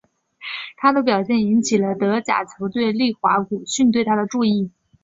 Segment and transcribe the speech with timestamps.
[0.77, 4.71] 他的表现引起了德甲球队利华古逊对他的注意。